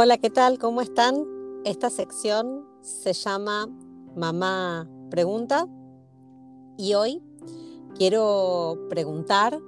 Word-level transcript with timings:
Hola, 0.00 0.16
¿qué 0.16 0.30
tal? 0.30 0.60
¿Cómo 0.60 0.80
están? 0.80 1.24
Esta 1.64 1.90
sección 1.90 2.64
se 2.82 3.12
llama 3.14 3.66
Mamá 4.14 4.88
Pregunta 5.10 5.66
y 6.76 6.94
hoy 6.94 7.20
quiero 7.96 8.76
preguntar 8.88 9.58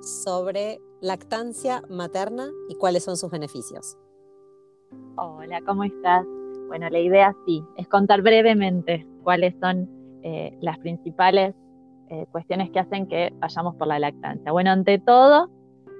sobre 0.00 0.80
lactancia 1.00 1.82
materna 1.88 2.48
y 2.68 2.74
cuáles 2.74 3.04
son 3.04 3.16
sus 3.16 3.30
beneficios. 3.30 3.96
Hola, 5.18 5.60
¿cómo 5.64 5.84
estás? 5.84 6.26
Bueno, 6.66 6.90
la 6.90 6.98
idea 6.98 7.32
sí, 7.46 7.62
es 7.76 7.86
contar 7.86 8.22
brevemente 8.22 9.06
cuáles 9.22 9.54
son 9.60 9.88
eh, 10.24 10.58
las 10.62 10.78
principales 10.78 11.54
eh, 12.10 12.26
cuestiones 12.32 12.72
que 12.72 12.80
hacen 12.80 13.06
que 13.06 13.32
vayamos 13.38 13.76
por 13.76 13.86
la 13.86 14.00
lactancia. 14.00 14.50
Bueno, 14.50 14.72
ante 14.72 14.98
todo, 14.98 15.48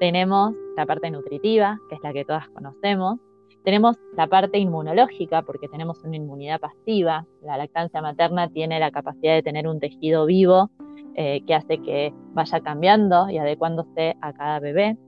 tenemos 0.00 0.54
la 0.74 0.86
parte 0.86 1.10
nutritiva, 1.10 1.78
que 1.90 1.96
es 1.96 2.02
la 2.02 2.14
que 2.14 2.24
todas 2.24 2.48
conocemos, 2.48 3.20
tenemos 3.64 3.96
la 4.14 4.26
parte 4.26 4.58
inmunológica, 4.58 5.42
porque 5.42 5.68
tenemos 5.68 6.04
una 6.04 6.16
inmunidad 6.16 6.60
pasiva. 6.60 7.26
La 7.42 7.56
lactancia 7.56 8.02
materna 8.02 8.48
tiene 8.48 8.78
la 8.78 8.90
capacidad 8.90 9.34
de 9.34 9.42
tener 9.42 9.66
un 9.66 9.80
tejido 9.80 10.26
vivo 10.26 10.70
eh, 11.14 11.42
que 11.46 11.54
hace 11.54 11.78
que 11.78 12.12
vaya 12.34 12.60
cambiando 12.60 13.30
y 13.30 13.38
adecuándose 13.38 14.16
a 14.20 14.34
cada 14.34 14.60
bebé. 14.60 14.98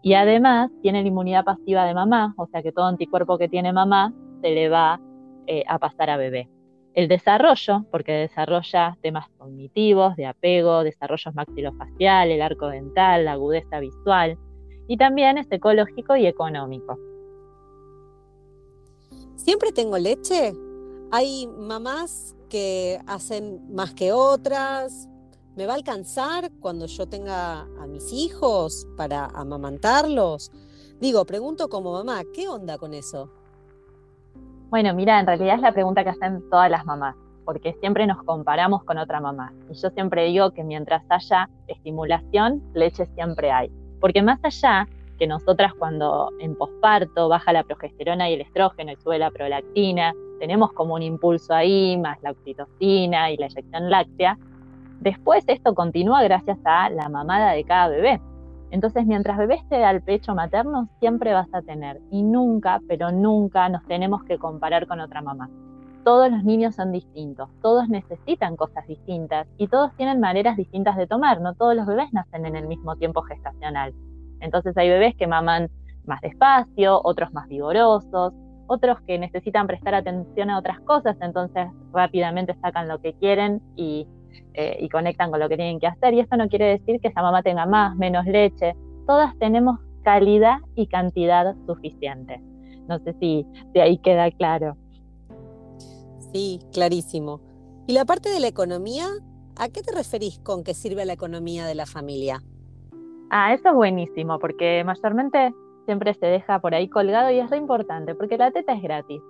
Y 0.00 0.14
además 0.14 0.70
tiene 0.80 1.02
la 1.02 1.08
inmunidad 1.08 1.44
pasiva 1.44 1.86
de 1.86 1.94
mamá, 1.94 2.34
o 2.36 2.46
sea 2.46 2.62
que 2.62 2.70
todo 2.70 2.84
anticuerpo 2.84 3.36
que 3.36 3.48
tiene 3.48 3.72
mamá 3.72 4.12
se 4.42 4.50
le 4.50 4.68
va 4.68 5.00
eh, 5.46 5.64
a 5.66 5.78
pasar 5.80 6.10
a 6.10 6.16
bebé. 6.16 6.48
El 6.92 7.08
desarrollo, 7.08 7.84
porque 7.90 8.12
desarrolla 8.12 8.96
temas 9.02 9.28
cognitivos, 9.38 10.14
de 10.14 10.26
apego, 10.26 10.84
desarrollos 10.84 11.34
maxilofacial, 11.34 12.30
el 12.30 12.42
arco 12.42 12.68
dental, 12.68 13.24
la 13.24 13.32
agudeza 13.32 13.80
visual, 13.80 14.38
y 14.86 14.96
también 14.98 15.38
es 15.38 15.50
ecológico 15.50 16.14
y 16.14 16.26
económico. 16.26 16.96
¿Siempre 19.36 19.72
tengo 19.72 19.98
leche? 19.98 20.54
Hay 21.10 21.46
mamás 21.46 22.34
que 22.48 23.00
hacen 23.06 23.74
más 23.74 23.92
que 23.94 24.12
otras. 24.12 25.08
¿Me 25.56 25.66
va 25.66 25.72
a 25.72 25.76
alcanzar 25.76 26.50
cuando 26.60 26.86
yo 26.86 27.06
tenga 27.06 27.60
a 27.60 27.86
mis 27.86 28.12
hijos 28.12 28.86
para 28.96 29.26
amamantarlos? 29.26 30.50
Digo, 31.00 31.24
pregunto 31.24 31.68
como 31.68 31.92
mamá, 31.92 32.22
¿qué 32.32 32.48
onda 32.48 32.78
con 32.78 32.94
eso? 32.94 33.30
Bueno, 34.70 34.94
mira, 34.94 35.20
en 35.20 35.26
realidad 35.26 35.56
es 35.56 35.60
la 35.60 35.72
pregunta 35.72 36.02
que 36.02 36.10
hacen 36.10 36.48
todas 36.48 36.70
las 36.70 36.84
mamás, 36.84 37.16
porque 37.44 37.76
siempre 37.80 38.06
nos 38.06 38.22
comparamos 38.22 38.84
con 38.84 38.98
otra 38.98 39.20
mamá. 39.20 39.52
Y 39.70 39.74
yo 39.74 39.90
siempre 39.90 40.24
digo 40.24 40.52
que 40.52 40.64
mientras 40.64 41.04
haya 41.08 41.50
estimulación, 41.66 42.62
leche 42.72 43.06
siempre 43.14 43.50
hay. 43.50 43.70
Porque 44.00 44.22
más 44.22 44.38
allá 44.42 44.88
que 45.18 45.26
nosotras 45.26 45.72
cuando 45.74 46.30
en 46.40 46.54
posparto 46.56 47.28
baja 47.28 47.52
la 47.52 47.64
progesterona 47.64 48.30
y 48.30 48.34
el 48.34 48.40
estrógeno 48.40 48.92
y 48.92 48.96
sube 48.96 49.18
la 49.18 49.30
prolactina, 49.30 50.12
tenemos 50.38 50.72
como 50.72 50.94
un 50.94 51.02
impulso 51.02 51.54
ahí, 51.54 51.96
más 51.96 52.22
la 52.22 52.32
oxitocina 52.32 53.30
y 53.30 53.36
la 53.36 53.46
inyección 53.46 53.90
láctea, 53.90 54.38
después 55.00 55.44
esto 55.46 55.74
continúa 55.74 56.22
gracias 56.22 56.58
a 56.64 56.90
la 56.90 57.08
mamada 57.08 57.52
de 57.52 57.64
cada 57.64 57.88
bebé. 57.88 58.20
Entonces, 58.70 59.06
mientras 59.06 59.38
bebé 59.38 59.54
esté 59.54 59.84
al 59.84 60.02
pecho 60.02 60.34
materno, 60.34 60.88
siempre 60.98 61.32
vas 61.32 61.48
a 61.52 61.62
tener. 61.62 62.00
Y 62.10 62.24
nunca, 62.24 62.80
pero 62.88 63.12
nunca 63.12 63.68
nos 63.68 63.84
tenemos 63.84 64.24
que 64.24 64.36
comparar 64.36 64.88
con 64.88 64.98
otra 64.98 65.22
mamá. 65.22 65.48
Todos 66.02 66.30
los 66.30 66.42
niños 66.44 66.74
son 66.74 66.92
distintos, 66.92 67.48
todos 67.62 67.88
necesitan 67.88 68.56
cosas 68.56 68.86
distintas 68.86 69.46
y 69.56 69.68
todos 69.68 69.94
tienen 69.96 70.20
maneras 70.20 70.56
distintas 70.56 70.96
de 70.96 71.06
tomar. 71.06 71.40
No 71.40 71.54
todos 71.54 71.74
los 71.76 71.86
bebés 71.86 72.12
nacen 72.12 72.44
en 72.46 72.56
el 72.56 72.66
mismo 72.66 72.96
tiempo 72.96 73.22
gestacional. 73.22 73.94
Entonces 74.44 74.76
hay 74.76 74.88
bebés 74.88 75.16
que 75.16 75.26
maman 75.26 75.70
más 76.04 76.20
despacio, 76.20 77.00
otros 77.02 77.32
más 77.32 77.48
vigorosos, 77.48 78.34
otros 78.66 78.98
que 79.06 79.18
necesitan 79.18 79.66
prestar 79.66 79.94
atención 79.94 80.50
a 80.50 80.58
otras 80.58 80.80
cosas, 80.80 81.16
entonces 81.20 81.66
rápidamente 81.92 82.54
sacan 82.60 82.88
lo 82.88 83.00
que 83.00 83.14
quieren 83.14 83.60
y, 83.76 84.06
eh, 84.54 84.88
conectan 84.90 85.30
con 85.30 85.40
lo 85.40 85.48
que 85.48 85.56
tienen 85.56 85.80
que 85.80 85.86
hacer. 85.86 86.14
Y 86.14 86.20
esto 86.20 86.36
no 86.36 86.48
quiere 86.48 86.78
decir 86.78 87.00
que 87.00 87.08
esa 87.08 87.22
mamá 87.22 87.42
tenga 87.42 87.66
más, 87.66 87.96
menos 87.96 88.26
leche. 88.26 88.74
Todas 89.06 89.36
tenemos 89.38 89.80
calidad 90.02 90.58
y 90.74 90.86
cantidad 90.86 91.54
suficiente. 91.66 92.40
No 92.88 92.98
sé 92.98 93.14
si 93.20 93.46
de 93.72 93.82
ahí 93.82 93.98
queda 93.98 94.30
claro. 94.30 94.76
Sí, 96.32 96.60
clarísimo. 96.72 97.40
¿Y 97.86 97.92
la 97.92 98.04
parte 98.04 98.28
de 98.28 98.40
la 98.40 98.48
economía? 98.48 99.06
¿A 99.56 99.68
qué 99.68 99.82
te 99.82 99.92
referís 99.92 100.38
con 100.40 100.64
que 100.64 100.74
sirve 100.74 101.04
la 101.04 101.12
economía 101.12 101.64
de 101.64 101.74
la 101.74 101.86
familia? 101.86 102.42
Ah, 103.30 103.52
eso 103.52 103.68
es 103.68 103.74
buenísimo, 103.74 104.38
porque 104.38 104.82
mayormente 104.84 105.54
siempre 105.86 106.14
se 106.14 106.26
deja 106.26 106.60
por 106.60 106.74
ahí 106.74 106.88
colgado 106.88 107.30
y 107.30 107.38
es 107.38 107.50
re 107.50 107.56
importante, 107.56 108.14
porque 108.14 108.38
la 108.38 108.50
teta 108.50 108.72
es 108.72 108.82
gratis. 108.82 109.22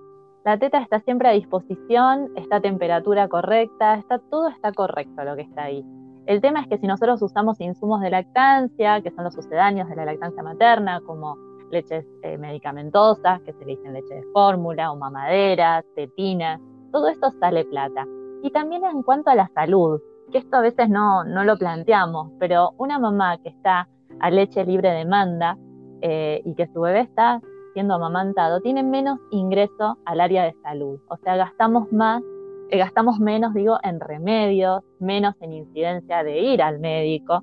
La 0.45 0.59
teta 0.59 0.79
está 0.79 1.01
siempre 1.01 1.29
a 1.29 1.33
disposición, 1.33 2.31
está 2.37 2.57
a 2.57 2.61
temperatura 2.61 3.29
correcta, 3.29 3.95
está, 3.95 4.19
todo 4.19 4.49
está 4.49 4.73
correcto 4.73 5.25
lo 5.25 5.37
que 5.37 5.43
está 5.43 5.65
ahí. 5.65 5.85
El 6.27 6.41
tema 6.41 6.61
es 6.61 6.69
que 6.69 6.79
si 6.79 6.87
nosotros 6.87 7.23
usamos 7.23 7.61
insumos 7.61 8.01
de 8.01 8.11
lactancia, 8.11 9.01
que 9.01 9.11
son 9.11 9.25
los 9.25 9.35
sucedáneos 9.35 9.89
de 9.89 9.97
la 9.97 10.05
lactancia 10.07 10.43
materna, 10.43 11.01
como 11.01 11.37
leches 11.71 12.07
eh, 12.23 12.39
medicamentosas, 12.39 13.41
que 13.43 13.53
se 13.53 13.65
le 13.65 13.77
dicen 13.77 13.93
leche 13.93 14.15
de 14.15 14.23
fórmula, 14.33 14.93
o 14.93 14.97
mamaderas, 14.97 15.85
tetinas, 15.95 16.61
todo 16.93 17.09
esto 17.09 17.31
sale 17.41 17.65
plata. 17.65 18.07
Y 18.43 18.51
también 18.51 18.85
en 18.85 19.03
cuanto 19.03 19.31
a 19.31 19.35
la 19.35 19.49
salud, 19.49 20.01
que 20.33 20.39
esto 20.39 20.57
a 20.57 20.61
veces 20.61 20.89
no, 20.89 21.25
no 21.25 21.45
lo 21.45 21.57
planteamos, 21.57 22.33
pero 22.39 22.73
una 22.79 22.99
mamá 22.99 23.39
que 23.39 23.49
está 23.49 23.89
a 24.21 24.31
leche 24.31 24.65
libre 24.65 24.91
demanda 24.91 25.57
eh, 26.01 26.43
y 26.45 26.55
que 26.55 26.67
su 26.69 26.81
bebé 26.81 27.01
está 27.01 27.41
siendo 27.73 27.95
amamantado, 27.95 28.61
tiene 28.61 28.83
menos 28.83 29.19
ingreso 29.31 29.99
al 30.05 30.21
área 30.21 30.45
de 30.45 30.55
salud. 30.63 31.01
O 31.09 31.17
sea, 31.19 31.37
gastamos 31.37 31.91
más, 31.93 32.23
eh, 32.71 32.79
gastamos 32.79 33.19
menos, 33.19 33.53
digo, 33.53 33.79
en 33.83 34.01
remedios, 34.01 34.83
menos 35.01 35.35
en 35.41 35.53
incidencia 35.53 36.23
de 36.23 36.41
ir 36.41 36.63
al 36.63 36.79
médico. 36.79 37.43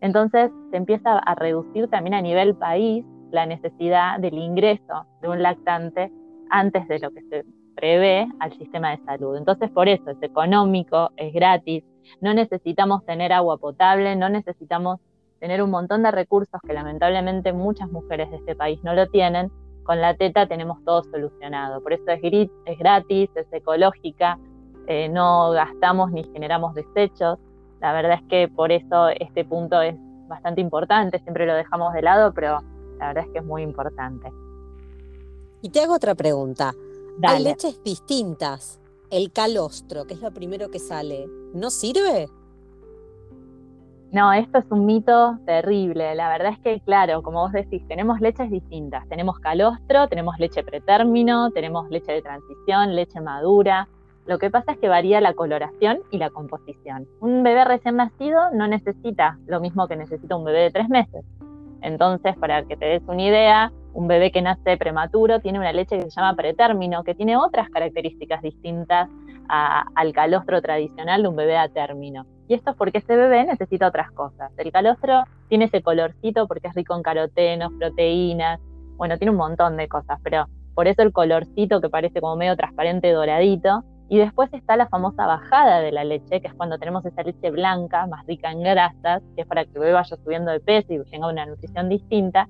Entonces 0.00 0.50
se 0.70 0.76
empieza 0.76 1.18
a 1.18 1.34
reducir 1.34 1.88
también 1.88 2.14
a 2.14 2.22
nivel 2.22 2.54
país 2.54 3.04
la 3.30 3.46
necesidad 3.46 4.18
del 4.20 4.34
ingreso 4.34 5.06
de 5.20 5.28
un 5.28 5.42
lactante 5.42 6.12
antes 6.50 6.86
de 6.88 6.98
lo 6.98 7.10
que 7.10 7.22
se 7.22 7.44
prevé 7.82 8.28
al 8.38 8.56
sistema 8.58 8.92
de 8.92 9.04
salud. 9.04 9.36
Entonces, 9.36 9.68
por 9.68 9.88
eso 9.88 10.08
es 10.08 10.22
económico, 10.22 11.10
es 11.16 11.34
gratis, 11.34 11.82
no 12.20 12.32
necesitamos 12.32 13.04
tener 13.04 13.32
agua 13.32 13.58
potable, 13.58 14.14
no 14.14 14.28
necesitamos 14.28 15.00
tener 15.40 15.60
un 15.60 15.70
montón 15.70 16.04
de 16.04 16.12
recursos 16.12 16.60
que 16.64 16.74
lamentablemente 16.74 17.52
muchas 17.52 17.90
mujeres 17.90 18.30
de 18.30 18.36
este 18.36 18.54
país 18.54 18.78
no 18.84 18.94
lo 18.94 19.08
tienen, 19.08 19.50
con 19.82 20.00
la 20.00 20.14
teta 20.14 20.46
tenemos 20.46 20.78
todo 20.84 21.02
solucionado. 21.02 21.82
Por 21.82 21.92
eso 21.92 22.04
es, 22.06 22.78
gratis, 22.78 23.28
es 23.34 23.52
ecológica, 23.52 24.38
eh, 24.86 25.08
no 25.08 25.50
gastamos 25.50 26.12
ni 26.12 26.22
generamos 26.22 26.76
desechos. 26.76 27.40
La 27.80 27.92
verdad 27.92 28.20
es 28.22 28.28
que 28.28 28.46
por 28.46 28.70
eso 28.70 29.08
este 29.08 29.44
punto 29.44 29.82
es 29.82 29.96
bastante 30.28 30.60
importante, 30.60 31.18
siempre 31.18 31.46
lo 31.46 31.54
dejamos 31.54 31.92
de 31.94 32.02
lado, 32.02 32.32
pero 32.32 32.60
la 33.00 33.08
verdad 33.08 33.24
es 33.24 33.32
que 33.32 33.38
es 33.40 33.44
muy 33.44 33.62
importante. 33.62 34.30
Y 35.62 35.70
te 35.70 35.80
hago 35.80 35.94
otra 35.94 36.14
pregunta. 36.14 36.72
Hay 37.22 37.44
leches 37.44 37.82
distintas. 37.84 38.80
El 39.10 39.32
calostro, 39.32 40.06
que 40.06 40.14
es 40.14 40.22
lo 40.22 40.32
primero 40.32 40.70
que 40.70 40.78
sale, 40.78 41.26
¿no 41.52 41.70
sirve? 41.70 42.28
No, 44.10 44.32
esto 44.32 44.58
es 44.58 44.64
un 44.70 44.84
mito 44.84 45.38
terrible. 45.46 46.14
La 46.14 46.28
verdad 46.28 46.52
es 46.52 46.58
que, 46.60 46.80
claro, 46.80 47.22
como 47.22 47.40
vos 47.40 47.52
decís, 47.52 47.86
tenemos 47.88 48.20
leches 48.20 48.50
distintas. 48.50 49.08
Tenemos 49.08 49.38
calostro, 49.38 50.08
tenemos 50.08 50.38
leche 50.38 50.62
pretérmino, 50.62 51.50
tenemos 51.50 51.88
leche 51.90 52.12
de 52.12 52.22
transición, 52.22 52.94
leche 52.94 53.20
madura. 53.20 53.88
Lo 54.26 54.38
que 54.38 54.50
pasa 54.50 54.72
es 54.72 54.78
que 54.78 54.88
varía 54.88 55.20
la 55.20 55.34
coloración 55.34 56.00
y 56.10 56.18
la 56.18 56.30
composición. 56.30 57.08
Un 57.20 57.42
bebé 57.42 57.64
recién 57.64 57.96
nacido 57.96 58.50
no 58.52 58.68
necesita 58.68 59.38
lo 59.46 59.60
mismo 59.60 59.88
que 59.88 59.96
necesita 59.96 60.36
un 60.36 60.44
bebé 60.44 60.60
de 60.60 60.70
tres 60.70 60.88
meses. 60.88 61.24
Entonces, 61.80 62.36
para 62.36 62.64
que 62.64 62.76
te 62.76 62.84
des 62.84 63.02
una 63.06 63.22
idea, 63.22 63.72
un 63.94 64.08
bebé 64.08 64.32
que 64.32 64.42
nace 64.42 64.76
prematuro 64.76 65.40
tiene 65.40 65.58
una 65.58 65.72
leche 65.72 65.96
que 65.96 66.02
se 66.02 66.10
llama 66.10 66.34
pretérmino, 66.34 67.04
que 67.04 67.14
tiene 67.14 67.36
otras 67.36 67.68
características 67.70 68.42
distintas 68.42 69.08
al 69.48 70.12
calostro 70.12 70.62
tradicional 70.62 71.22
de 71.22 71.28
un 71.28 71.36
bebé 71.36 71.58
a 71.58 71.68
término. 71.68 72.24
Y 72.48 72.54
esto 72.54 72.70
es 72.70 72.76
porque 72.76 72.98
ese 72.98 73.16
bebé 73.16 73.44
necesita 73.44 73.86
otras 73.86 74.10
cosas. 74.12 74.50
El 74.56 74.72
calostro 74.72 75.24
tiene 75.48 75.66
ese 75.66 75.82
colorcito 75.82 76.46
porque 76.46 76.68
es 76.68 76.74
rico 76.74 76.96
en 76.96 77.02
carotenos, 77.02 77.72
proteínas, 77.78 78.60
bueno, 78.96 79.18
tiene 79.18 79.30
un 79.30 79.36
montón 79.36 79.76
de 79.76 79.88
cosas, 79.88 80.18
pero 80.22 80.46
por 80.74 80.86
eso 80.88 81.02
el 81.02 81.12
colorcito 81.12 81.80
que 81.80 81.90
parece 81.90 82.20
como 82.20 82.36
medio 82.36 82.56
transparente 82.56 83.10
doradito. 83.10 83.84
Y 84.08 84.18
después 84.18 84.52
está 84.52 84.76
la 84.76 84.88
famosa 84.88 85.26
bajada 85.26 85.80
de 85.80 85.90
la 85.90 86.04
leche, 86.04 86.42
que 86.42 86.48
es 86.48 86.54
cuando 86.54 86.78
tenemos 86.78 87.04
esa 87.06 87.22
leche 87.22 87.50
blanca, 87.50 88.06
más 88.06 88.26
rica 88.26 88.50
en 88.50 88.62
grasas, 88.62 89.22
que 89.34 89.42
es 89.42 89.46
para 89.46 89.64
que 89.64 89.70
el 89.72 89.80
bebé 89.80 89.92
vaya 89.92 90.16
subiendo 90.22 90.50
de 90.50 90.60
peso 90.60 90.92
y 90.92 91.02
tenga 91.10 91.28
una 91.28 91.46
nutrición 91.46 91.88
distinta. 91.88 92.46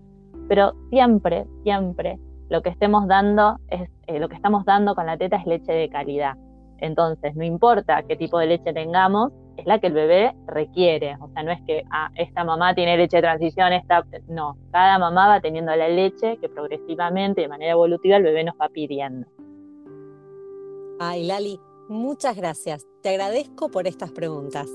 Pero 0.48 0.72
siempre, 0.90 1.46
siempre 1.62 2.18
lo 2.48 2.62
que 2.62 2.68
estemos 2.68 3.06
dando 3.08 3.58
es, 3.68 3.88
eh, 4.06 4.18
lo 4.18 4.28
que 4.28 4.36
estamos 4.36 4.64
dando 4.64 4.94
con 4.94 5.06
la 5.06 5.16
teta 5.16 5.36
es 5.36 5.46
leche 5.46 5.72
de 5.72 5.88
calidad. 5.88 6.36
Entonces, 6.78 7.34
no 7.34 7.44
importa 7.44 8.02
qué 8.02 8.16
tipo 8.16 8.38
de 8.38 8.46
leche 8.46 8.72
tengamos, 8.72 9.32
es 9.56 9.66
la 9.66 9.78
que 9.78 9.86
el 9.86 9.92
bebé 9.92 10.34
requiere. 10.46 11.16
O 11.20 11.28
sea, 11.28 11.44
no 11.44 11.52
es 11.52 11.62
que 11.62 11.84
ah, 11.90 12.10
esta 12.16 12.44
mamá 12.44 12.74
tiene 12.74 12.96
leche 12.96 13.18
de 13.18 13.22
transición, 13.22 13.72
esta. 13.72 14.04
No, 14.28 14.56
cada 14.70 14.98
mamá 14.98 15.28
va 15.28 15.40
teniendo 15.40 15.74
la 15.74 15.88
leche 15.88 16.36
que 16.38 16.48
progresivamente, 16.48 17.42
de 17.42 17.48
manera 17.48 17.72
evolutiva, 17.72 18.16
el 18.16 18.22
bebé 18.24 18.44
nos 18.44 18.56
va 18.60 18.68
pidiendo. 18.68 19.26
Ay, 21.00 21.26
Lali, 21.26 21.58
muchas 21.88 22.36
gracias. 22.36 22.86
Te 23.02 23.10
agradezco 23.10 23.70
por 23.70 23.86
estas 23.86 24.12
preguntas. 24.12 24.68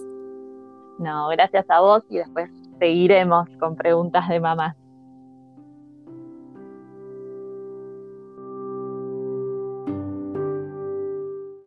No, 0.98 1.28
gracias 1.28 1.70
a 1.70 1.80
vos 1.80 2.04
y 2.10 2.18
después 2.18 2.50
seguiremos 2.80 3.48
con 3.60 3.76
preguntas 3.76 4.28
de 4.30 4.40
mamás. 4.40 4.76